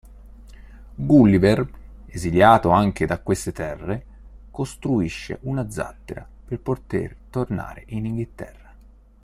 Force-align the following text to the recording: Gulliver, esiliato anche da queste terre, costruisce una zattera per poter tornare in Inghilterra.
Gulliver, 0.95 1.63
esiliato 2.07 2.71
anche 2.71 3.05
da 3.05 3.19
queste 3.19 3.51
terre, 3.51 4.05
costruisce 4.49 5.37
una 5.41 5.69
zattera 5.69 6.27
per 6.47 6.59
poter 6.59 7.15
tornare 7.29 7.83
in 7.89 8.07
Inghilterra. 8.07 8.73